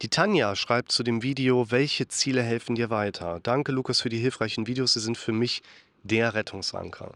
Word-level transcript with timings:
Die 0.00 0.08
Tanja 0.08 0.54
schreibt 0.54 0.92
zu 0.92 1.02
dem 1.02 1.24
Video, 1.24 1.72
welche 1.72 2.06
Ziele 2.06 2.40
helfen 2.40 2.76
dir 2.76 2.88
weiter? 2.88 3.40
Danke, 3.42 3.72
Lukas, 3.72 4.00
für 4.00 4.08
die 4.08 4.20
hilfreichen 4.20 4.68
Videos. 4.68 4.92
Sie 4.92 5.00
sind 5.00 5.18
für 5.18 5.32
mich 5.32 5.60
der 6.04 6.34
Rettungsanker. 6.34 7.14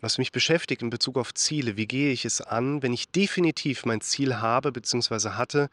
Was 0.00 0.16
mich 0.16 0.32
beschäftigt 0.32 0.80
in 0.80 0.88
Bezug 0.88 1.18
auf 1.18 1.34
Ziele, 1.34 1.76
wie 1.76 1.86
gehe 1.86 2.10
ich 2.10 2.24
es 2.24 2.40
an, 2.40 2.82
wenn 2.82 2.94
ich 2.94 3.10
definitiv 3.10 3.84
mein 3.84 4.00
Ziel 4.00 4.36
habe 4.36 4.72
bzw. 4.72 5.32
hatte, 5.32 5.68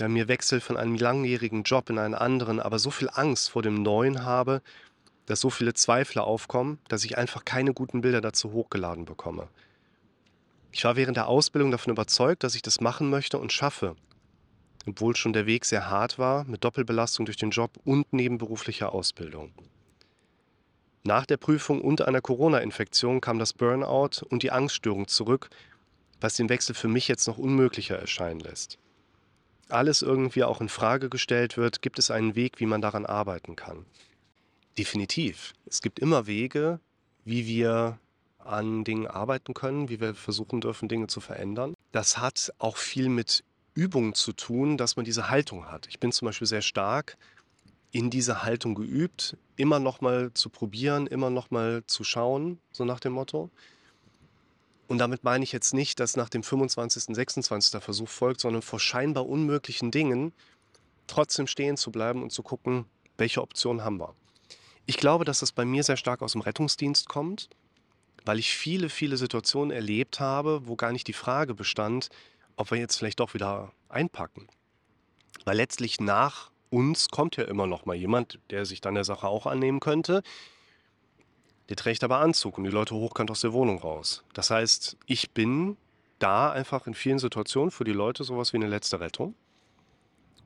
ja, 0.00 0.08
mir 0.08 0.26
Wechsel 0.26 0.60
von 0.60 0.76
einem 0.76 0.96
langjährigen 0.96 1.62
Job 1.62 1.90
in 1.90 1.98
einen 2.00 2.14
anderen, 2.14 2.58
aber 2.58 2.80
so 2.80 2.90
viel 2.90 3.08
Angst 3.12 3.50
vor 3.50 3.62
dem 3.62 3.84
Neuen 3.84 4.24
habe, 4.24 4.62
dass 5.26 5.40
so 5.40 5.48
viele 5.48 5.74
Zweifler 5.74 6.24
aufkommen, 6.24 6.80
dass 6.88 7.04
ich 7.04 7.16
einfach 7.16 7.44
keine 7.44 7.72
guten 7.72 8.00
Bilder 8.00 8.20
dazu 8.20 8.50
hochgeladen 8.50 9.04
bekomme. 9.04 9.46
Ich 10.72 10.82
war 10.82 10.96
während 10.96 11.16
der 11.16 11.28
Ausbildung 11.28 11.70
davon 11.70 11.92
überzeugt, 11.92 12.42
dass 12.42 12.56
ich 12.56 12.62
das 12.62 12.80
machen 12.80 13.10
möchte 13.10 13.38
und 13.38 13.52
schaffe 13.52 13.94
obwohl 14.88 15.14
schon 15.14 15.32
der 15.32 15.46
Weg 15.46 15.64
sehr 15.64 15.90
hart 15.90 16.18
war, 16.18 16.44
mit 16.44 16.64
Doppelbelastung 16.64 17.26
durch 17.26 17.36
den 17.36 17.50
Job 17.50 17.78
und 17.84 18.12
nebenberuflicher 18.12 18.92
Ausbildung. 18.92 19.52
Nach 21.04 21.26
der 21.26 21.36
Prüfung 21.36 21.80
und 21.80 22.02
einer 22.02 22.20
Corona-Infektion 22.20 23.20
kam 23.20 23.38
das 23.38 23.52
Burnout 23.52 24.22
und 24.28 24.42
die 24.42 24.50
Angststörung 24.50 25.06
zurück, 25.06 25.50
was 26.20 26.34
den 26.34 26.48
Wechsel 26.48 26.74
für 26.74 26.88
mich 26.88 27.08
jetzt 27.08 27.26
noch 27.26 27.38
unmöglicher 27.38 27.98
erscheinen 27.98 28.40
lässt. 28.40 28.78
Alles 29.68 30.02
irgendwie 30.02 30.44
auch 30.44 30.60
in 30.60 30.68
Frage 30.68 31.08
gestellt 31.08 31.56
wird, 31.56 31.82
gibt 31.82 31.98
es 31.98 32.10
einen 32.10 32.34
Weg, 32.34 32.58
wie 32.58 32.66
man 32.66 32.80
daran 32.80 33.06
arbeiten 33.06 33.54
kann. 33.54 33.84
Definitiv. 34.76 35.52
Es 35.66 35.82
gibt 35.82 35.98
immer 35.98 36.26
Wege, 36.26 36.80
wie 37.24 37.46
wir 37.46 37.98
an 38.38 38.84
Dingen 38.84 39.06
arbeiten 39.06 39.52
können, 39.52 39.88
wie 39.88 40.00
wir 40.00 40.14
versuchen 40.14 40.60
dürfen, 40.60 40.88
Dinge 40.88 41.06
zu 41.06 41.20
verändern. 41.20 41.74
Das 41.92 42.18
hat 42.18 42.52
auch 42.58 42.76
viel 42.78 43.08
mit 43.08 43.44
Übung 43.78 44.14
zu 44.14 44.32
tun, 44.32 44.76
dass 44.76 44.96
man 44.96 45.04
diese 45.04 45.30
Haltung 45.30 45.70
hat. 45.70 45.86
Ich 45.86 46.00
bin 46.00 46.10
zum 46.10 46.26
Beispiel 46.26 46.48
sehr 46.48 46.62
stark 46.62 47.16
in 47.92 48.10
dieser 48.10 48.42
Haltung 48.42 48.74
geübt, 48.74 49.36
immer 49.54 49.78
noch 49.78 50.00
mal 50.00 50.32
zu 50.34 50.50
probieren, 50.50 51.06
immer 51.06 51.30
noch 51.30 51.52
mal 51.52 51.84
zu 51.86 52.02
schauen, 52.02 52.58
so 52.72 52.84
nach 52.84 52.98
dem 52.98 53.12
Motto. 53.12 53.50
Und 54.88 54.98
damit 54.98 55.22
meine 55.22 55.44
ich 55.44 55.52
jetzt 55.52 55.74
nicht, 55.74 56.00
dass 56.00 56.16
nach 56.16 56.28
dem 56.28 56.42
25., 56.42 57.14
26. 57.14 57.80
Versuch 57.80 58.08
folgt, 58.08 58.40
sondern 58.40 58.62
vor 58.62 58.80
scheinbar 58.80 59.28
unmöglichen 59.28 59.92
Dingen 59.92 60.32
trotzdem 61.06 61.46
stehen 61.46 61.76
zu 61.76 61.92
bleiben 61.92 62.24
und 62.24 62.32
zu 62.32 62.42
gucken, 62.42 62.84
welche 63.16 63.42
Optionen 63.42 63.84
haben 63.84 64.00
wir. 64.00 64.12
Ich 64.86 64.96
glaube, 64.96 65.24
dass 65.24 65.38
das 65.38 65.52
bei 65.52 65.64
mir 65.64 65.84
sehr 65.84 65.96
stark 65.96 66.20
aus 66.20 66.32
dem 66.32 66.40
Rettungsdienst 66.40 67.08
kommt, 67.08 67.48
weil 68.24 68.40
ich 68.40 68.52
viele, 68.56 68.88
viele 68.88 69.16
Situationen 69.16 69.70
erlebt 69.70 70.18
habe, 70.18 70.66
wo 70.66 70.74
gar 70.74 70.90
nicht 70.90 71.06
die 71.06 71.12
Frage 71.12 71.54
bestand, 71.54 72.08
ob 72.56 72.72
wir 72.72 72.78
jetzt 72.78 72.96
vielleicht 72.96 73.20
doch 73.20 73.34
wieder 73.34 73.72
einpacken. 73.88 74.48
Weil 75.44 75.56
letztlich 75.56 76.00
nach 76.00 76.50
uns 76.70 77.08
kommt 77.08 77.36
ja 77.36 77.44
immer 77.44 77.66
noch 77.66 77.86
mal 77.86 77.96
jemand, 77.96 78.38
der 78.50 78.66
sich 78.66 78.80
dann 78.80 78.94
der 78.94 79.04
Sache 79.04 79.26
auch 79.26 79.46
annehmen 79.46 79.80
könnte. 79.80 80.22
Der 81.68 81.76
trägt 81.76 82.04
aber 82.04 82.18
Anzug 82.18 82.58
und 82.58 82.64
die 82.64 82.70
Leute 82.70 82.94
hochkant 82.94 83.30
aus 83.30 83.40
der 83.40 83.52
Wohnung 83.52 83.78
raus. 83.78 84.24
Das 84.32 84.50
heißt, 84.50 84.96
ich 85.06 85.30
bin 85.32 85.76
da 86.18 86.50
einfach 86.50 86.86
in 86.86 86.94
vielen 86.94 87.18
Situationen 87.18 87.70
für 87.70 87.84
die 87.84 87.92
Leute 87.92 88.24
sowas 88.24 88.52
wie 88.52 88.56
eine 88.56 88.68
letzte 88.68 89.00
Rettung. 89.00 89.34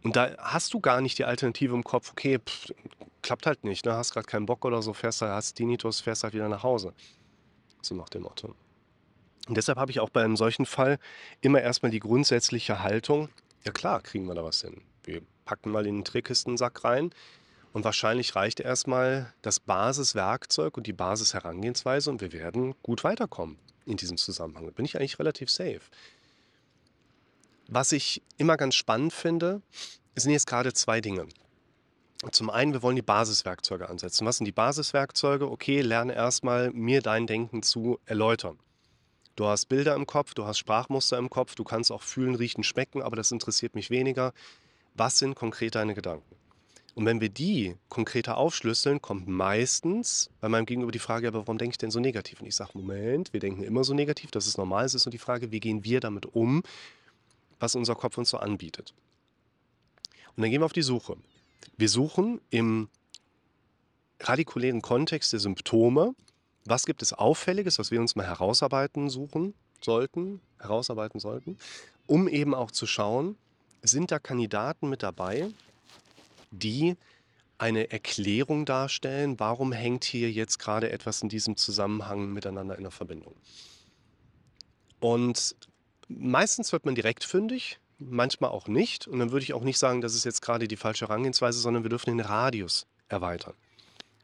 Und 0.02 0.16
da 0.16 0.36
hast 0.38 0.74
du 0.74 0.80
gar 0.80 1.00
nicht 1.00 1.18
die 1.18 1.24
Alternative 1.24 1.74
im 1.74 1.84
Kopf, 1.84 2.10
okay, 2.10 2.38
pff, 2.38 2.72
klappt 3.22 3.46
halt 3.46 3.62
nicht, 3.62 3.86
ne? 3.86 3.92
hast 3.92 4.12
gerade 4.12 4.26
keinen 4.26 4.46
Bock 4.46 4.64
oder 4.64 4.82
so, 4.82 4.92
fährst 4.92 5.22
halt, 5.22 5.32
hast 5.32 5.54
Tinnitus, 5.54 6.00
fährst 6.00 6.24
halt 6.24 6.34
wieder 6.34 6.48
nach 6.48 6.64
Hause. 6.64 6.92
So 7.82 7.94
nach 7.94 8.08
dem 8.08 8.22
Motto. 8.22 8.54
Und 9.48 9.56
deshalb 9.56 9.78
habe 9.78 9.90
ich 9.90 10.00
auch 10.00 10.10
bei 10.10 10.22
einem 10.22 10.36
solchen 10.36 10.66
Fall 10.66 10.98
immer 11.40 11.60
erstmal 11.60 11.90
die 11.90 11.98
grundsätzliche 11.98 12.82
Haltung, 12.82 13.28
ja 13.64 13.72
klar, 13.72 14.00
kriegen 14.00 14.26
wir 14.26 14.34
da 14.34 14.44
was 14.44 14.60
hin. 14.60 14.82
Wir 15.04 15.22
packen 15.44 15.70
mal 15.70 15.86
in 15.86 15.98
den 15.98 16.04
Trickistensack 16.04 16.84
rein 16.84 17.12
und 17.72 17.84
wahrscheinlich 17.84 18.36
reicht 18.36 18.60
erstmal 18.60 19.32
das 19.42 19.60
Basiswerkzeug 19.60 20.76
und 20.76 20.86
die 20.86 20.92
Basisherangehensweise 20.92 22.10
und 22.10 22.20
wir 22.20 22.32
werden 22.32 22.74
gut 22.82 23.04
weiterkommen 23.04 23.58
in 23.86 23.96
diesem 23.96 24.16
Zusammenhang. 24.16 24.66
Da 24.66 24.70
bin 24.70 24.84
ich 24.84 24.96
eigentlich 24.96 25.18
relativ 25.18 25.50
safe. 25.50 25.80
Was 27.68 27.92
ich 27.92 28.22
immer 28.36 28.56
ganz 28.56 28.74
spannend 28.74 29.12
finde, 29.12 29.62
sind 30.14 30.32
jetzt 30.32 30.46
gerade 30.46 30.72
zwei 30.72 31.00
Dinge. 31.00 31.26
Zum 32.30 32.50
einen, 32.50 32.72
wir 32.72 32.82
wollen 32.82 32.96
die 32.96 33.02
Basiswerkzeuge 33.02 33.88
ansetzen. 33.88 34.26
Was 34.26 34.36
sind 34.36 34.44
die 34.44 34.52
Basiswerkzeuge? 34.52 35.50
Okay, 35.50 35.80
lerne 35.80 36.14
erstmal 36.14 36.70
mir 36.70 37.02
dein 37.02 37.26
Denken 37.26 37.62
zu 37.62 37.98
erläutern. 38.04 38.58
Du 39.34 39.46
hast 39.46 39.66
Bilder 39.66 39.94
im 39.94 40.06
Kopf, 40.06 40.34
du 40.34 40.44
hast 40.44 40.58
Sprachmuster 40.58 41.16
im 41.16 41.30
Kopf, 41.30 41.54
du 41.54 41.64
kannst 41.64 41.90
auch 41.90 42.02
fühlen, 42.02 42.34
riechen, 42.34 42.64
schmecken, 42.64 43.02
aber 43.02 43.16
das 43.16 43.32
interessiert 43.32 43.74
mich 43.74 43.88
weniger. 43.90 44.32
Was 44.94 45.18
sind 45.18 45.34
konkret 45.34 45.74
deine 45.74 45.94
Gedanken? 45.94 46.36
Und 46.94 47.06
wenn 47.06 47.22
wir 47.22 47.30
die 47.30 47.76
konkreter 47.88 48.36
aufschlüsseln, 48.36 49.00
kommt 49.00 49.26
meistens 49.26 50.28
bei 50.40 50.50
meinem 50.50 50.66
Gegenüber 50.66 50.92
die 50.92 50.98
Frage, 50.98 51.28
aber 51.28 51.40
warum 51.40 51.56
denke 51.56 51.72
ich 51.72 51.78
denn 51.78 51.90
so 51.90 52.00
negativ? 52.00 52.42
Und 52.42 52.46
ich 52.46 52.54
sage, 52.54 52.72
Moment, 52.74 53.32
wir 53.32 53.40
denken 53.40 53.62
immer 53.62 53.84
so 53.84 53.94
negativ, 53.94 54.30
das 54.30 54.46
ist 54.46 54.58
normal. 54.58 54.84
Es 54.84 54.94
ist 54.94 55.06
nur 55.06 55.10
die 55.10 55.18
Frage, 55.18 55.50
wie 55.50 55.60
gehen 55.60 55.84
wir 55.84 56.00
damit 56.00 56.26
um, 56.26 56.62
was 57.58 57.74
unser 57.74 57.94
Kopf 57.94 58.18
uns 58.18 58.28
so 58.28 58.36
anbietet. 58.36 58.92
Und 60.36 60.42
dann 60.42 60.50
gehen 60.50 60.60
wir 60.60 60.66
auf 60.66 60.74
die 60.74 60.82
Suche. 60.82 61.16
Wir 61.78 61.88
suchen 61.88 62.42
im 62.50 62.88
radikulären 64.20 64.82
Kontext 64.82 65.32
der 65.32 65.40
Symptome 65.40 66.14
was 66.64 66.86
gibt 66.86 67.02
es 67.02 67.12
Auffälliges, 67.12 67.78
was 67.78 67.90
wir 67.90 68.00
uns 68.00 68.16
mal 68.16 68.26
herausarbeiten 68.26 69.10
suchen 69.10 69.54
sollten, 69.80 70.40
herausarbeiten 70.60 71.20
sollten, 71.20 71.58
um 72.06 72.28
eben 72.28 72.54
auch 72.54 72.70
zu 72.70 72.86
schauen, 72.86 73.36
sind 73.82 74.10
da 74.10 74.18
Kandidaten 74.18 74.88
mit 74.88 75.02
dabei, 75.02 75.48
die 76.50 76.96
eine 77.58 77.90
Erklärung 77.90 78.64
darstellen, 78.64 79.38
warum 79.38 79.72
hängt 79.72 80.04
hier 80.04 80.30
jetzt 80.30 80.58
gerade 80.58 80.90
etwas 80.90 81.22
in 81.22 81.28
diesem 81.28 81.56
Zusammenhang 81.56 82.32
miteinander 82.32 82.76
in 82.76 82.82
der 82.82 82.90
Verbindung. 82.90 83.34
Und 85.00 85.56
meistens 86.08 86.72
wird 86.72 86.84
man 86.84 86.94
direkt 86.94 87.24
fündig, 87.24 87.78
manchmal 87.98 88.50
auch 88.50 88.68
nicht. 88.68 89.06
Und 89.06 89.18
dann 89.18 89.30
würde 89.32 89.44
ich 89.44 89.54
auch 89.54 89.62
nicht 89.62 89.78
sagen, 89.78 90.00
das 90.00 90.14
ist 90.14 90.24
jetzt 90.24 90.42
gerade 90.42 90.68
die 90.68 90.76
falsche 90.76 91.06
Herangehensweise, 91.08 91.58
sondern 91.58 91.82
wir 91.82 91.90
dürfen 91.90 92.16
den 92.16 92.20
Radius 92.20 92.86
erweitern. 93.08 93.54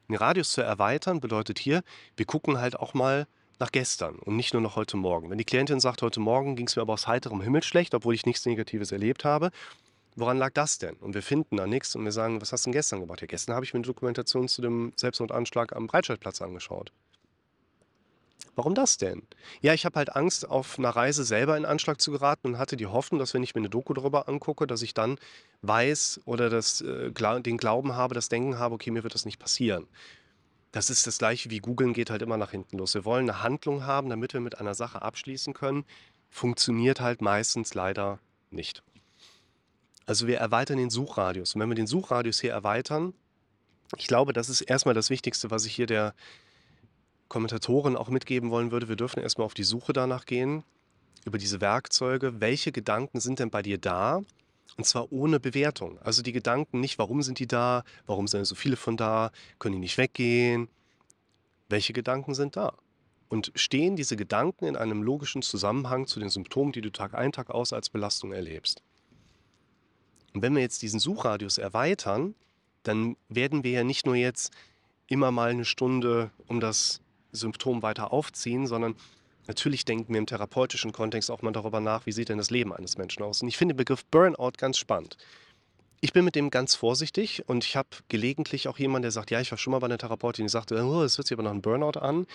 Den 0.08 0.16
Radius 0.16 0.52
zu 0.52 0.62
erweitern 0.62 1.20
bedeutet 1.20 1.58
hier, 1.58 1.82
wir 2.16 2.24
gucken 2.24 2.58
halt 2.58 2.76
auch 2.76 2.94
mal 2.94 3.26
nach 3.58 3.70
gestern 3.70 4.18
und 4.18 4.36
nicht 4.36 4.54
nur 4.54 4.62
nach 4.62 4.74
heute 4.74 4.96
Morgen. 4.96 5.28
Wenn 5.28 5.36
die 5.36 5.44
Klientin 5.44 5.80
sagt, 5.80 6.00
heute 6.00 6.18
Morgen 6.18 6.56
ging 6.56 6.66
es 6.66 6.76
mir 6.76 6.82
aber 6.82 6.94
aus 6.94 7.06
heiterem 7.06 7.42
Himmel 7.42 7.62
schlecht, 7.62 7.94
obwohl 7.94 8.14
ich 8.14 8.24
nichts 8.24 8.46
Negatives 8.46 8.90
erlebt 8.90 9.26
habe, 9.26 9.50
woran 10.16 10.38
lag 10.38 10.52
das 10.54 10.78
denn? 10.78 10.94
Und 10.94 11.14
wir 11.14 11.22
finden 11.22 11.58
da 11.58 11.66
nichts 11.66 11.94
und 11.94 12.04
wir 12.04 12.12
sagen, 12.12 12.40
was 12.40 12.52
hast 12.52 12.64
du 12.64 12.68
denn 12.70 12.78
gestern 12.78 13.00
gemacht? 13.00 13.20
Ja, 13.20 13.26
gestern 13.26 13.54
habe 13.54 13.66
ich 13.66 13.74
mir 13.74 13.78
eine 13.78 13.86
Dokumentation 13.86 14.48
zu 14.48 14.62
dem 14.62 14.94
Selbstmordanschlag 14.96 15.76
am 15.76 15.88
Breitscheidplatz 15.88 16.40
angeschaut. 16.40 16.90
Warum 18.58 18.74
das 18.74 18.96
denn? 18.96 19.22
Ja, 19.60 19.72
ich 19.72 19.84
habe 19.84 19.94
halt 19.94 20.16
Angst, 20.16 20.50
auf 20.50 20.80
einer 20.80 20.90
Reise 20.90 21.22
selber 21.22 21.56
in 21.56 21.64
Anschlag 21.64 22.00
zu 22.00 22.10
geraten 22.10 22.48
und 22.48 22.58
hatte 22.58 22.76
die 22.76 22.88
Hoffnung, 22.88 23.20
dass 23.20 23.32
wenn 23.32 23.44
ich 23.44 23.54
mir 23.54 23.60
eine 23.60 23.68
Doku 23.68 23.94
darüber 23.94 24.28
angucke, 24.28 24.66
dass 24.66 24.82
ich 24.82 24.94
dann 24.94 25.16
weiß 25.62 26.22
oder 26.24 26.50
das, 26.50 26.80
äh, 26.80 27.12
den 27.12 27.56
Glauben 27.56 27.94
habe, 27.94 28.16
das 28.16 28.28
Denken 28.28 28.58
habe, 28.58 28.74
okay, 28.74 28.90
mir 28.90 29.04
wird 29.04 29.14
das 29.14 29.26
nicht 29.26 29.38
passieren. 29.38 29.86
Das 30.72 30.90
ist 30.90 31.06
das 31.06 31.18
gleiche 31.18 31.50
wie 31.50 31.60
googeln 31.60 31.92
geht 31.92 32.10
halt 32.10 32.20
immer 32.20 32.36
nach 32.36 32.50
hinten 32.50 32.78
los. 32.78 32.94
Wir 32.94 33.04
wollen 33.04 33.30
eine 33.30 33.44
Handlung 33.44 33.86
haben, 33.86 34.10
damit 34.10 34.32
wir 34.32 34.40
mit 34.40 34.58
einer 34.58 34.74
Sache 34.74 35.02
abschließen 35.02 35.54
können. 35.54 35.84
Funktioniert 36.28 37.00
halt 37.00 37.22
meistens 37.22 37.74
leider 37.74 38.18
nicht. 38.50 38.82
Also 40.04 40.26
wir 40.26 40.38
erweitern 40.38 40.78
den 40.78 40.90
Suchradius. 40.90 41.54
Und 41.54 41.60
wenn 41.60 41.68
wir 41.68 41.76
den 41.76 41.86
Suchradius 41.86 42.40
hier 42.40 42.50
erweitern, 42.50 43.14
ich 43.96 44.08
glaube, 44.08 44.32
das 44.32 44.48
ist 44.48 44.62
erstmal 44.62 44.96
das 44.96 45.10
Wichtigste, 45.10 45.52
was 45.52 45.64
ich 45.64 45.76
hier 45.76 45.86
der 45.86 46.12
Kommentatoren 47.28 47.96
auch 47.96 48.08
mitgeben 48.08 48.50
wollen 48.50 48.70
würde, 48.70 48.88
wir 48.88 48.96
dürfen 48.96 49.22
erstmal 49.22 49.44
auf 49.44 49.54
die 49.54 49.64
Suche 49.64 49.92
danach 49.92 50.24
gehen, 50.24 50.64
über 51.24 51.38
diese 51.38 51.60
Werkzeuge. 51.60 52.40
Welche 52.40 52.72
Gedanken 52.72 53.20
sind 53.20 53.38
denn 53.38 53.50
bei 53.50 53.62
dir 53.62 53.78
da? 53.78 54.22
Und 54.76 54.84
zwar 54.84 55.12
ohne 55.12 55.40
Bewertung. 55.40 55.98
Also 56.00 56.22
die 56.22 56.32
Gedanken 56.32 56.80
nicht, 56.80 56.98
warum 56.98 57.22
sind 57.22 57.38
die 57.38 57.46
da? 57.46 57.84
Warum 58.06 58.28
sind 58.28 58.44
so 58.44 58.54
viele 58.54 58.76
von 58.76 58.96
da? 58.96 59.30
Können 59.58 59.74
die 59.74 59.80
nicht 59.80 59.98
weggehen? 59.98 60.68
Welche 61.68 61.92
Gedanken 61.92 62.34
sind 62.34 62.56
da? 62.56 62.74
Und 63.28 63.52
stehen 63.54 63.96
diese 63.96 64.16
Gedanken 64.16 64.64
in 64.64 64.76
einem 64.76 65.02
logischen 65.02 65.42
Zusammenhang 65.42 66.06
zu 66.06 66.18
den 66.20 66.30
Symptomen, 66.30 66.72
die 66.72 66.80
du 66.80 66.90
Tag 66.90 67.14
ein, 67.14 67.32
Tag 67.32 67.50
aus 67.50 67.72
als 67.72 67.90
Belastung 67.90 68.32
erlebst? 68.32 68.82
Und 70.32 70.42
wenn 70.42 70.54
wir 70.54 70.62
jetzt 70.62 70.82
diesen 70.82 71.00
Suchradius 71.00 71.58
erweitern, 71.58 72.34
dann 72.84 73.16
werden 73.28 73.64
wir 73.64 73.72
ja 73.72 73.84
nicht 73.84 74.06
nur 74.06 74.14
jetzt 74.14 74.52
immer 75.08 75.30
mal 75.30 75.50
eine 75.50 75.64
Stunde 75.64 76.30
um 76.46 76.60
das 76.60 77.00
Symptom 77.38 77.82
weiter 77.82 78.12
aufziehen, 78.12 78.66
sondern 78.66 78.94
natürlich 79.46 79.84
denken 79.84 80.12
wir 80.12 80.18
im 80.18 80.26
therapeutischen 80.26 80.92
Kontext 80.92 81.30
auch 81.30 81.42
mal 81.42 81.52
darüber 81.52 81.80
nach, 81.80 82.06
wie 82.06 82.12
sieht 82.12 82.28
denn 82.28 82.38
das 82.38 82.50
Leben 82.50 82.72
eines 82.72 82.98
Menschen 82.98 83.22
aus. 83.22 83.42
Und 83.42 83.48
ich 83.48 83.56
finde 83.56 83.74
den 83.74 83.78
Begriff 83.78 84.04
Burnout 84.04 84.52
ganz 84.58 84.78
spannend. 84.78 85.16
Ich 86.00 86.12
bin 86.12 86.24
mit 86.24 86.36
dem 86.36 86.50
ganz 86.50 86.74
vorsichtig 86.76 87.48
und 87.48 87.64
ich 87.64 87.74
habe 87.74 87.88
gelegentlich 88.08 88.68
auch 88.68 88.78
jemanden, 88.78 89.02
der 89.02 89.10
sagt, 89.10 89.30
ja, 89.30 89.40
ich 89.40 89.50
war 89.50 89.58
schon 89.58 89.72
mal 89.72 89.80
bei 89.80 89.86
einer 89.86 89.98
Therapeutin, 89.98 90.44
die 90.44 90.50
sagte, 90.50 90.80
oh, 90.84 91.02
es 91.02 91.18
hört 91.18 91.26
sich 91.26 91.36
aber 91.36 91.42
noch 91.42 91.50
ein 91.50 91.62
Burnout 91.62 91.98
an. 91.98 92.26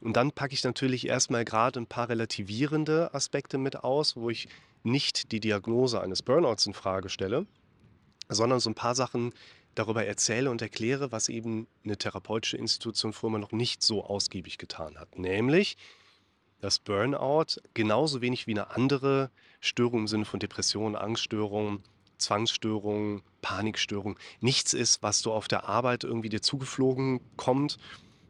Und 0.00 0.16
dann 0.16 0.32
packe 0.32 0.54
ich 0.54 0.64
natürlich 0.64 1.06
erstmal 1.06 1.44
gerade 1.44 1.78
ein 1.78 1.86
paar 1.86 2.08
relativierende 2.08 3.12
Aspekte 3.12 3.58
mit 3.58 3.84
aus, 3.84 4.16
wo 4.16 4.30
ich 4.30 4.48
nicht 4.82 5.32
die 5.32 5.40
Diagnose 5.40 6.00
eines 6.00 6.22
Burnouts 6.22 6.64
in 6.64 6.72
Frage 6.72 7.10
stelle, 7.10 7.46
sondern 8.30 8.60
so 8.60 8.70
ein 8.70 8.74
paar 8.74 8.94
Sachen 8.94 9.34
darüber 9.74 10.04
erzähle 10.04 10.50
und 10.50 10.62
erkläre, 10.62 11.12
was 11.12 11.28
eben 11.28 11.66
eine 11.84 11.96
therapeutische 11.96 12.56
Institution 12.56 13.12
früher 13.12 13.38
noch 13.38 13.52
nicht 13.52 13.82
so 13.82 14.04
ausgiebig 14.04 14.58
getan 14.58 14.98
hat. 14.98 15.18
Nämlich, 15.18 15.76
dass 16.60 16.78
Burnout 16.78 17.60
genauso 17.74 18.20
wenig 18.20 18.46
wie 18.46 18.52
eine 18.52 18.70
andere 18.70 19.30
Störung 19.60 20.00
im 20.00 20.08
Sinne 20.08 20.24
von 20.24 20.40
Depression, 20.40 20.96
Angststörung, 20.96 21.82
Zwangsstörung, 22.18 23.22
Panikstörung 23.40 24.18
nichts 24.40 24.74
ist, 24.74 25.02
was 25.02 25.22
du 25.22 25.32
auf 25.32 25.48
der 25.48 25.68
Arbeit 25.68 26.04
irgendwie 26.04 26.28
dir 26.28 26.42
zugeflogen 26.42 27.20
kommt. 27.36 27.78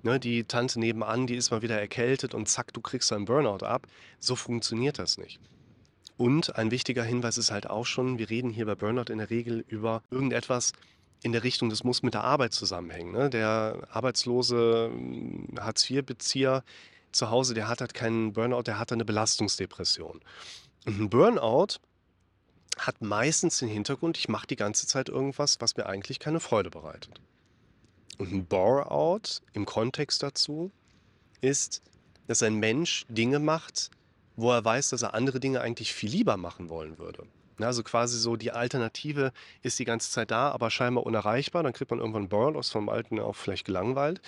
Ne, 0.02 0.18
die 0.18 0.44
Tante 0.44 0.80
nebenan, 0.80 1.26
die 1.26 1.34
ist 1.34 1.50
mal 1.50 1.60
wieder 1.60 1.78
erkältet 1.78 2.34
und 2.34 2.48
zack, 2.48 2.72
du 2.72 2.80
kriegst 2.80 3.12
einen 3.12 3.26
Burnout 3.26 3.66
ab. 3.66 3.86
So 4.18 4.34
funktioniert 4.34 4.98
das 4.98 5.18
nicht. 5.18 5.40
Und 6.16 6.56
ein 6.56 6.70
wichtiger 6.70 7.02
Hinweis 7.02 7.36
ist 7.36 7.50
halt 7.50 7.68
auch 7.68 7.84
schon, 7.84 8.18
wir 8.18 8.30
reden 8.30 8.50
hier 8.50 8.66
bei 8.66 8.74
Burnout 8.74 9.12
in 9.12 9.18
der 9.18 9.30
Regel 9.30 9.64
über 9.68 10.02
irgendetwas 10.10 10.72
in 11.22 11.32
der 11.32 11.44
Richtung, 11.44 11.68
das 11.70 11.84
muss 11.84 12.02
mit 12.02 12.14
der 12.14 12.24
Arbeit 12.24 12.54
zusammenhängen. 12.54 13.12
Ne? 13.12 13.30
Der 13.30 13.86
arbeitslose 13.90 14.90
hm, 14.92 15.48
Hartz-IV-Bezieher 15.58 16.64
zu 17.12 17.30
Hause, 17.30 17.54
der 17.54 17.68
hat 17.68 17.80
halt 17.80 17.94
keinen 17.94 18.32
Burnout, 18.32 18.62
der 18.62 18.78
hat 18.78 18.92
eine 18.92 19.04
Belastungsdepression. 19.04 20.20
Und 20.86 21.00
ein 21.00 21.10
Burnout 21.10 21.78
hat 22.78 23.02
meistens 23.02 23.58
den 23.58 23.68
Hintergrund, 23.68 24.16
ich 24.16 24.28
mache 24.28 24.46
die 24.46 24.56
ganze 24.56 24.86
Zeit 24.86 25.08
irgendwas, 25.08 25.60
was 25.60 25.76
mir 25.76 25.86
eigentlich 25.86 26.18
keine 26.18 26.40
Freude 26.40 26.70
bereitet. 26.70 27.20
Und 28.18 28.32
ein 28.32 28.46
Bore-out 28.46 29.42
im 29.52 29.66
Kontext 29.66 30.22
dazu 30.22 30.70
ist, 31.40 31.82
dass 32.26 32.42
ein 32.42 32.56
Mensch 32.56 33.04
Dinge 33.08 33.38
macht, 33.38 33.90
wo 34.36 34.52
er 34.52 34.64
weiß, 34.64 34.90
dass 34.90 35.02
er 35.02 35.14
andere 35.14 35.40
Dinge 35.40 35.60
eigentlich 35.60 35.92
viel 35.92 36.10
lieber 36.10 36.36
machen 36.36 36.68
wollen 36.68 36.98
würde. 36.98 37.26
Also 37.62 37.82
quasi 37.82 38.18
so, 38.18 38.36
die 38.36 38.52
Alternative 38.52 39.32
ist 39.62 39.78
die 39.78 39.84
ganze 39.84 40.10
Zeit 40.10 40.30
da, 40.30 40.50
aber 40.50 40.70
scheinbar 40.70 41.04
unerreichbar. 41.06 41.62
Dann 41.62 41.72
kriegt 41.72 41.90
man 41.90 42.00
irgendwann 42.00 42.28
Burnout, 42.28 42.62
vom 42.62 42.88
Alten 42.88 43.18
auch 43.18 43.36
vielleicht 43.36 43.66
gelangweilt. 43.66 44.20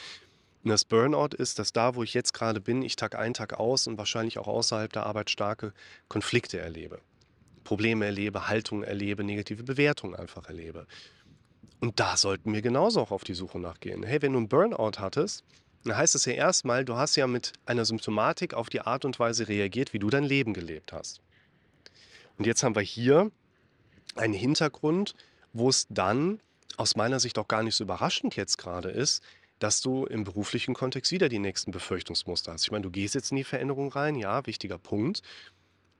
Und 0.65 0.71
das 0.71 0.85
Burnout 0.85 1.37
ist, 1.37 1.59
dass 1.59 1.73
da, 1.73 1.95
wo 1.95 2.03
ich 2.03 2.15
jetzt 2.15 2.33
gerade 2.35 2.61
bin, 2.61 2.83
ich 2.83 2.97
Tag 2.97 3.17
ein, 3.17 3.35
Tag 3.35 3.59
aus 3.59 3.87
und 3.87 3.99
wahrscheinlich 3.99 4.39
auch 4.39 4.47
außerhalb 4.47 4.93
der 4.93 5.07
Arbeit 5.07 5.31
starke 5.31 5.73
Konflikte 6.09 6.61
erlebe. 6.61 7.01
Probleme 7.65 8.05
erlebe, 8.05 8.49
Haltung 8.49 8.83
erlebe, 8.83 9.25
negative 9.25 9.65
Bewertungen 9.65 10.15
einfach 10.15 10.47
erlebe. 10.47 10.87
Und 11.81 11.99
da 11.99 12.17
sollten 12.17 12.53
wir 12.55 12.63
genauso 12.63 13.01
auch 13.01 13.11
auf 13.11 13.25
die 13.25 13.35
Suche 13.35 13.59
nachgehen. 13.59 14.05
Hey, 14.05 14.23
wenn 14.23 14.33
du 14.33 14.39
einen 14.39 14.49
Burnout 14.49 14.99
hattest, 14.99 15.45
dann 15.85 15.97
heißt 15.97 16.15
es 16.15 16.27
ja 16.27 16.35
erstmal, 16.35 16.85
du 16.85 16.95
hast 16.95 17.17
ja 17.17 17.27
mit 17.27 17.55
einer 17.67 17.85
Symptomatik 17.85 18.55
auf 18.55 18.69
die 18.69 18.83
Art 18.83 19.05
und 19.05 19.19
Weise 19.19 19.49
reagiert, 19.49 19.93
wie 19.93 19.99
du 19.99 20.11
dein 20.11 20.23
Leben 20.23 20.55
gelebt 20.55 20.93
hast. 20.93 21.21
Und 22.39 22.47
jetzt 22.47 22.63
haben 22.63 22.75
wir 22.75 22.83
hier 22.83 23.31
einen 24.17 24.35
Hintergrund, 24.35 25.15
wo 25.53 25.69
es 25.69 25.87
dann 25.89 26.41
aus 26.77 26.97
meiner 26.97 27.21
Sicht 27.21 27.39
auch 27.39 27.49
gar 27.49 27.63
nicht 27.63 27.75
so 27.75 27.85
überraschend 27.85 28.37
jetzt 28.37 28.59
gerade 28.59 28.89
ist, 28.91 29.23
dass 29.59 29.81
du 29.81 30.07
im 30.07 30.25
beruflichen 30.25 30.75
Kontext 30.75 31.13
wieder 31.13 31.29
die 31.29 31.39
nächsten 31.39 31.71
Befürchtungsmuster 31.71 32.53
hast. 32.53 32.65
Ich 32.65 32.73
meine, 32.73 32.83
du 32.83 32.91
gehst 32.91 33.15
jetzt 33.15 33.31
in 33.31 33.37
die 33.37 33.45
Veränderung 33.45 33.93
rein, 33.93 34.17
ja, 34.17 34.45
wichtiger 34.47 34.79
Punkt. 34.79 35.23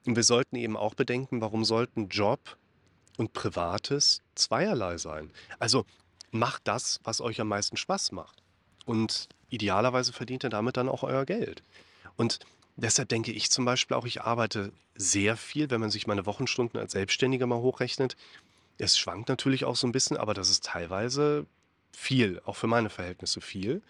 Und 0.05 0.17
wir 0.17 0.25
sollten 0.25 0.57
eben 0.57 0.77
auch 0.77 0.95
bedenken, 0.95 1.41
warum 1.41 1.65
sollten 1.65 2.09
Job 2.09 2.57
und 3.19 3.33
Privates 3.35 4.21
zweierlei 4.35 4.99
sein? 4.99 5.31
Also 5.61 5.85
macht 6.33 6.63
das, 6.65 6.99
was 7.05 7.21
euch 7.21 7.41
am 7.41 7.49
meisten 7.49 7.77
Spaß 7.77 8.11
macht. 8.13 8.43
Und 8.85 9.29
idealerweise 9.49 10.13
verdient 10.13 10.43
ihr 10.43 10.51
damit 10.51 10.77
dann 10.77 10.89
auch 10.89 11.05
euer 11.05 11.25
Geld. 11.25 11.63
Und 12.17 12.41
deshalb 12.77 13.09
denke 13.09 13.33
ich 13.33 13.51
zum 13.51 13.65
Beispiel 13.65 13.97
auch, 13.97 14.07
ich 14.07 14.23
arbeite 14.23 14.73
sehr 14.95 15.37
viel, 15.37 15.71
wenn 15.71 15.81
man 15.81 15.91
sich 15.91 16.07
meine 16.07 16.27
Wochenstunden 16.27 16.79
als 16.79 16.93
Selbstständiger 16.93 17.47
mal 17.47 17.59
hochrechnet. 17.59 18.17
Es 18.79 18.99
schwankt 18.99 19.29
natürlich 19.29 19.65
auch 19.65 19.77
so 19.77 19.87
ein 19.87 19.93
bisschen, 19.93 20.17
aber 20.17 20.35
das 20.35 20.51
ist 20.51 20.65
teilweise 20.65 21.47
viel, 21.93 22.41
auch 22.45 22.57
für 22.57 22.67
meine 22.67 22.91
Verhältnisse 22.91 23.41
viel. 23.41 23.83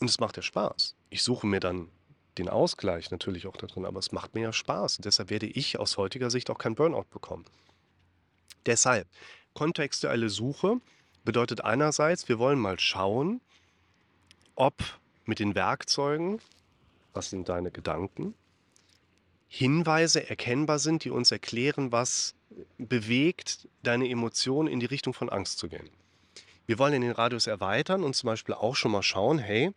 Und 0.00 0.08
es 0.08 0.20
macht 0.20 0.36
ja 0.36 0.42
Spaß. 0.42 0.94
Ich 1.10 1.22
suche 1.22 1.46
mir 1.46 1.60
dann 1.60 1.88
den 2.38 2.48
Ausgleich 2.48 3.10
natürlich 3.10 3.46
auch 3.46 3.56
da 3.56 3.66
drin, 3.66 3.84
aber 3.84 3.98
es 3.98 4.12
macht 4.12 4.34
mir 4.34 4.42
ja 4.42 4.52
Spaß. 4.52 4.96
Und 4.96 5.04
deshalb 5.04 5.30
werde 5.30 5.46
ich 5.46 5.78
aus 5.78 5.96
heutiger 5.96 6.30
Sicht 6.30 6.50
auch 6.50 6.58
kein 6.58 6.74
Burnout 6.74 7.06
bekommen. 7.10 7.44
Deshalb, 8.66 9.06
kontextuelle 9.54 10.30
Suche 10.30 10.80
bedeutet 11.24 11.62
einerseits, 11.62 12.28
wir 12.28 12.38
wollen 12.38 12.58
mal 12.58 12.78
schauen, 12.80 13.40
ob 14.54 14.74
mit 15.24 15.38
den 15.38 15.54
Werkzeugen, 15.54 16.40
was 17.12 17.30
sind 17.30 17.48
deine 17.48 17.70
Gedanken, 17.70 18.34
Hinweise 19.54 20.30
erkennbar 20.30 20.78
sind, 20.78 21.04
die 21.04 21.10
uns 21.10 21.30
erklären, 21.30 21.92
was 21.92 22.34
bewegt, 22.78 23.68
deine 23.82 24.08
Emotionen 24.08 24.66
in 24.66 24.80
die 24.80 24.86
Richtung 24.86 25.12
von 25.12 25.28
Angst 25.28 25.58
zu 25.58 25.68
gehen. 25.68 25.90
Wir 26.64 26.78
wollen 26.78 26.98
den 26.98 27.10
Radius 27.10 27.46
erweitern 27.46 28.02
und 28.02 28.16
zum 28.16 28.28
Beispiel 28.28 28.54
auch 28.54 28.76
schon 28.76 28.92
mal 28.92 29.02
schauen, 29.02 29.38
hey, 29.38 29.72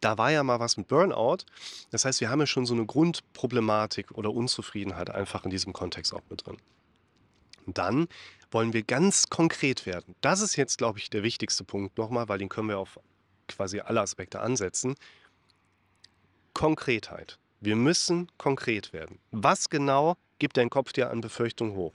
da 0.00 0.18
war 0.18 0.32
ja 0.32 0.42
mal 0.42 0.58
was 0.58 0.76
mit 0.76 0.88
Burnout. 0.88 1.44
Das 1.92 2.04
heißt, 2.04 2.20
wir 2.20 2.28
haben 2.28 2.40
ja 2.40 2.46
schon 2.46 2.66
so 2.66 2.74
eine 2.74 2.86
Grundproblematik 2.86 4.10
oder 4.10 4.32
Unzufriedenheit 4.32 5.10
einfach 5.10 5.44
in 5.44 5.50
diesem 5.50 5.72
Kontext 5.72 6.12
auch 6.12 6.22
mit 6.28 6.44
drin. 6.44 6.56
Und 7.66 7.78
dann 7.78 8.08
wollen 8.50 8.72
wir 8.72 8.82
ganz 8.82 9.28
konkret 9.28 9.86
werden. 9.86 10.14
Das 10.20 10.40
ist 10.40 10.56
jetzt, 10.56 10.76
glaube 10.76 10.98
ich, 10.98 11.08
der 11.08 11.22
wichtigste 11.22 11.62
Punkt 11.62 11.96
nochmal, 11.98 12.28
weil 12.28 12.38
den 12.38 12.48
können 12.48 12.68
wir 12.68 12.78
auf 12.78 12.98
quasi 13.48 13.80
alle 13.80 14.00
Aspekte 14.00 14.40
ansetzen. 14.40 14.96
Konkretheit. 16.54 17.38
Wir 17.60 17.76
müssen 17.76 18.30
konkret 18.38 18.92
werden. 18.92 19.18
Was 19.32 19.68
genau 19.68 20.16
gibt 20.38 20.56
dein 20.56 20.70
Kopf 20.70 20.92
dir 20.92 21.10
an 21.10 21.20
Befürchtungen 21.20 21.74
hoch? 21.74 21.92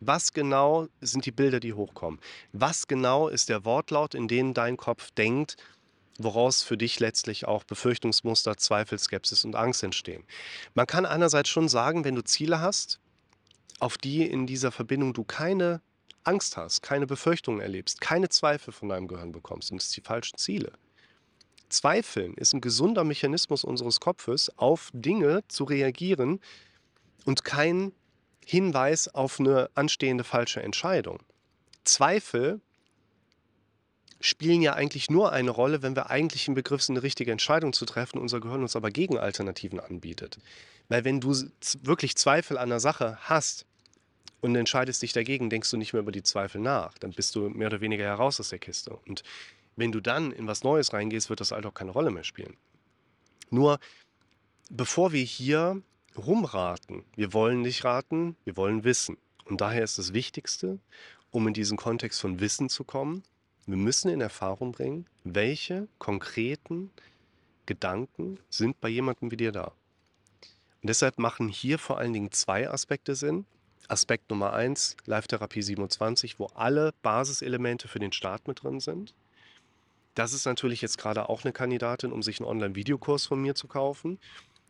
Was 0.00 0.32
genau 0.32 0.88
sind 1.00 1.26
die 1.26 1.32
Bilder, 1.32 1.60
die 1.60 1.74
hochkommen? 1.74 2.20
Was 2.52 2.86
genau 2.86 3.28
ist 3.28 3.48
der 3.48 3.64
Wortlaut, 3.64 4.14
in 4.14 4.28
dem 4.28 4.54
dein 4.54 4.76
Kopf 4.76 5.10
denkt, 5.10 5.56
woraus 6.18 6.62
für 6.62 6.76
dich 6.76 7.00
letztlich 7.00 7.46
auch 7.46 7.64
Befürchtungsmuster, 7.64 8.56
Zweifel, 8.56 8.98
Skepsis 8.98 9.44
und 9.44 9.54
Angst 9.54 9.82
entstehen. 9.82 10.24
Man 10.74 10.86
kann 10.86 11.06
einerseits 11.06 11.48
schon 11.48 11.68
sagen, 11.68 12.04
wenn 12.04 12.16
du 12.16 12.24
Ziele 12.24 12.60
hast, 12.60 12.98
auf 13.78 13.96
die 13.98 14.26
in 14.26 14.46
dieser 14.46 14.72
Verbindung 14.72 15.14
du 15.14 15.22
keine 15.22 15.80
Angst 16.24 16.56
hast, 16.56 16.82
keine 16.82 17.06
Befürchtungen 17.06 17.60
erlebst, 17.60 18.00
keine 18.00 18.28
Zweifel 18.28 18.72
von 18.72 18.88
deinem 18.88 19.06
Gehirn 19.06 19.32
bekommst, 19.32 19.68
sind 19.68 19.80
es 19.80 19.90
die 19.90 20.00
falschen 20.00 20.38
Ziele. 20.38 20.72
Zweifeln 21.68 22.34
ist 22.34 22.52
ein 22.52 22.60
gesunder 22.60 23.04
Mechanismus 23.04 23.64
unseres 23.64 24.00
Kopfes, 24.00 24.50
auf 24.56 24.90
Dinge 24.92 25.42
zu 25.48 25.64
reagieren 25.64 26.40
und 27.24 27.44
kein 27.44 27.92
Hinweis 28.44 29.08
auf 29.08 29.38
eine 29.40 29.70
anstehende 29.74 30.24
falsche 30.24 30.62
Entscheidung. 30.62 31.18
Zweifel 31.84 32.60
spielen 34.20 34.62
ja 34.62 34.72
eigentlich 34.72 35.10
nur 35.10 35.32
eine 35.32 35.50
Rolle, 35.50 35.82
wenn 35.82 35.94
wir 35.94 36.10
eigentlich 36.10 36.48
im 36.48 36.54
Begriff 36.54 36.82
sind, 36.82 36.96
eine 36.96 37.02
richtige 37.02 37.30
Entscheidung 37.30 37.72
zu 37.72 37.84
treffen, 37.84 38.18
unser 38.18 38.40
Gehirn 38.40 38.62
uns 38.62 38.74
aber 38.74 38.90
Gegenalternativen 38.90 39.80
anbietet. 39.80 40.38
Weil 40.88 41.04
wenn 41.04 41.20
du 41.20 41.34
wirklich 41.82 42.16
Zweifel 42.16 42.58
an 42.58 42.70
der 42.70 42.80
Sache 42.80 43.18
hast 43.22 43.66
und 44.40 44.56
entscheidest 44.56 45.02
dich 45.02 45.12
dagegen, 45.12 45.50
denkst 45.50 45.70
du 45.70 45.76
nicht 45.76 45.92
mehr 45.92 46.02
über 46.02 46.12
die 46.12 46.22
Zweifel 46.22 46.60
nach. 46.60 46.98
Dann 46.98 47.12
bist 47.12 47.34
du 47.34 47.48
mehr 47.48 47.68
oder 47.68 47.80
weniger 47.80 48.04
heraus 48.04 48.40
aus 48.40 48.48
der 48.48 48.58
Kiste. 48.58 48.96
Und 49.06 49.22
wenn 49.78 49.92
du 49.92 50.00
dann 50.00 50.32
in 50.32 50.48
was 50.48 50.64
Neues 50.64 50.92
reingehst, 50.92 51.30
wird 51.30 51.40
das 51.40 51.52
halt 51.52 51.64
auch 51.64 51.74
keine 51.74 51.92
Rolle 51.92 52.10
mehr 52.10 52.24
spielen. 52.24 52.56
Nur, 53.50 53.78
bevor 54.70 55.12
wir 55.12 55.22
hier 55.22 55.80
rumraten, 56.16 57.04
wir 57.14 57.32
wollen 57.32 57.62
nicht 57.62 57.84
raten, 57.84 58.36
wir 58.44 58.56
wollen 58.56 58.82
wissen. 58.82 59.16
Und 59.44 59.60
daher 59.60 59.84
ist 59.84 59.96
das 59.96 60.12
Wichtigste, 60.12 60.80
um 61.30 61.46
in 61.46 61.54
diesen 61.54 61.76
Kontext 61.76 62.20
von 62.20 62.40
Wissen 62.40 62.68
zu 62.68 62.82
kommen, 62.82 63.22
wir 63.66 63.76
müssen 63.76 64.08
in 64.08 64.20
Erfahrung 64.20 64.72
bringen, 64.72 65.06
welche 65.24 65.88
konkreten 65.98 66.90
Gedanken 67.66 68.40
sind 68.48 68.80
bei 68.80 68.88
jemandem 68.88 69.30
wie 69.30 69.36
dir 69.36 69.52
da. 69.52 69.72
Und 70.82 70.88
deshalb 70.90 71.18
machen 71.18 71.48
hier 71.48 71.78
vor 71.78 71.98
allen 71.98 72.12
Dingen 72.12 72.32
zwei 72.32 72.68
Aspekte 72.68 73.14
Sinn. 73.14 73.46
Aspekt 73.86 74.30
Nummer 74.30 74.54
eins, 74.54 74.96
Live-Therapie 75.06 75.62
27, 75.62 76.38
wo 76.38 76.46
alle 76.46 76.92
Basiselemente 77.02 77.88
für 77.88 78.00
den 78.00 78.12
Start 78.12 78.48
mit 78.48 78.62
drin 78.62 78.80
sind. 78.80 79.14
Das 80.18 80.32
ist 80.32 80.46
natürlich 80.46 80.82
jetzt 80.82 80.98
gerade 80.98 81.28
auch 81.28 81.44
eine 81.44 81.52
Kandidatin, 81.52 82.10
um 82.10 82.24
sich 82.24 82.40
einen 82.40 82.48
Online-Videokurs 82.48 83.26
von 83.26 83.40
mir 83.40 83.54
zu 83.54 83.68
kaufen, 83.68 84.18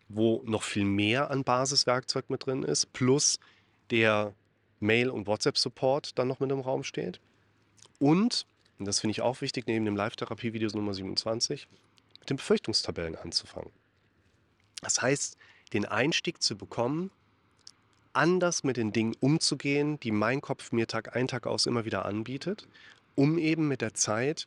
wo 0.08 0.42
noch 0.44 0.62
viel 0.62 0.84
mehr 0.84 1.30
an 1.30 1.42
Basiswerkzeug 1.42 2.28
mit 2.28 2.44
drin 2.44 2.62
ist, 2.62 2.92
plus 2.92 3.40
der 3.90 4.34
Mail- 4.78 5.08
und 5.08 5.26
WhatsApp-Support 5.26 6.18
dann 6.18 6.28
noch 6.28 6.40
mit 6.40 6.50
im 6.50 6.60
Raum 6.60 6.84
steht. 6.84 7.20
Und 7.98 8.46
und 8.78 8.86
das 8.86 9.00
finde 9.00 9.12
ich 9.12 9.22
auch 9.22 9.40
wichtig, 9.40 9.66
neben 9.66 9.84
dem 9.84 9.96
Live-Therapie-Video 9.96 10.68
Nummer 10.72 10.94
27, 10.94 11.66
mit 12.20 12.30
den 12.30 12.36
Befürchtungstabellen 12.36 13.16
anzufangen. 13.16 13.72
Das 14.82 15.02
heißt, 15.02 15.36
den 15.72 15.84
Einstieg 15.84 16.42
zu 16.42 16.56
bekommen, 16.56 17.10
anders 18.12 18.62
mit 18.62 18.76
den 18.76 18.92
Dingen 18.92 19.16
umzugehen, 19.20 19.98
die 20.00 20.12
mein 20.12 20.40
Kopf 20.40 20.72
mir 20.72 20.86
Tag 20.86 21.16
ein, 21.16 21.26
Tag 21.26 21.46
aus 21.46 21.66
immer 21.66 21.84
wieder 21.84 22.04
anbietet, 22.04 22.68
um 23.16 23.38
eben 23.38 23.66
mit 23.66 23.80
der 23.80 23.94
Zeit 23.94 24.46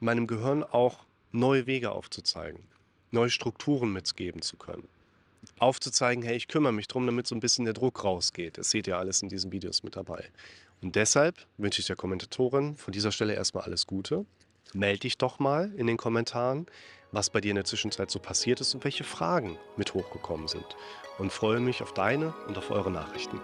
meinem 0.00 0.26
Gehirn 0.26 0.64
auch 0.64 1.04
neue 1.32 1.66
Wege 1.66 1.92
aufzuzeigen, 1.92 2.62
neue 3.10 3.30
Strukturen 3.30 3.92
mitgeben 3.92 4.42
zu 4.42 4.56
können. 4.56 4.88
aufzuzeigen, 5.58 6.22
hey, 6.22 6.36
ich 6.36 6.48
kümmere 6.48 6.72
mich 6.72 6.86
drum, 6.86 7.06
damit 7.06 7.26
so 7.26 7.34
ein 7.34 7.40
bisschen 7.40 7.64
der 7.64 7.74
Druck 7.74 8.04
rausgeht. 8.04 8.58
Das 8.58 8.70
seht 8.70 8.86
ihr 8.86 8.98
alles 8.98 9.22
in 9.22 9.28
diesen 9.28 9.52
Videos 9.52 9.82
mit 9.82 9.96
dabei. 9.96 10.28
Und 10.82 10.96
deshalb 10.96 11.34
wünsche 11.58 11.80
ich 11.80 11.86
der 11.86 11.96
Kommentatorin 11.96 12.76
von 12.76 12.92
dieser 12.92 13.12
Stelle 13.12 13.34
erstmal 13.34 13.64
alles 13.64 13.86
Gute. 13.86 14.26
Meld 14.72 15.02
dich 15.02 15.18
doch 15.18 15.38
mal 15.38 15.72
in 15.76 15.86
den 15.86 15.96
Kommentaren, 15.96 16.66
was 17.12 17.30
bei 17.30 17.40
dir 17.40 17.50
in 17.50 17.56
der 17.56 17.64
Zwischenzeit 17.64 18.10
so 18.10 18.18
passiert 18.18 18.60
ist 18.60 18.74
und 18.74 18.84
welche 18.84 19.04
Fragen 19.04 19.58
mit 19.76 19.94
hochgekommen 19.94 20.48
sind. 20.48 20.76
Und 21.18 21.32
freue 21.32 21.60
mich 21.60 21.82
auf 21.82 21.92
deine 21.92 22.34
und 22.46 22.56
auf 22.56 22.70
eure 22.70 22.90
Nachrichten. 22.90 23.40